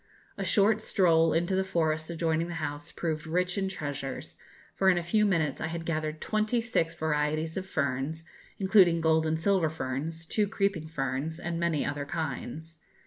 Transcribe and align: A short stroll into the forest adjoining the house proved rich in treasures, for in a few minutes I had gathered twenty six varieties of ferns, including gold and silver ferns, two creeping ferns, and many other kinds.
A 0.35 0.43
short 0.43 0.81
stroll 0.81 1.31
into 1.31 1.55
the 1.55 1.63
forest 1.63 2.09
adjoining 2.09 2.47
the 2.47 2.55
house 2.55 2.91
proved 2.91 3.27
rich 3.27 3.55
in 3.55 3.69
treasures, 3.69 4.35
for 4.73 4.89
in 4.89 4.97
a 4.97 5.03
few 5.03 5.27
minutes 5.27 5.61
I 5.61 5.67
had 5.67 5.85
gathered 5.85 6.19
twenty 6.19 6.59
six 6.59 6.95
varieties 6.95 7.55
of 7.55 7.67
ferns, 7.67 8.25
including 8.57 8.99
gold 8.99 9.27
and 9.27 9.39
silver 9.39 9.69
ferns, 9.69 10.25
two 10.25 10.47
creeping 10.47 10.87
ferns, 10.87 11.39
and 11.39 11.59
many 11.59 11.85
other 11.85 12.05
kinds. 12.05 12.79